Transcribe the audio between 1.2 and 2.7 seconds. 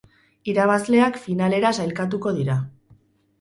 finalera sailkatuko dira.